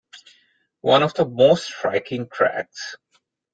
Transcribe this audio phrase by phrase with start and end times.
[0.79, 2.95] One of the most striking tracks.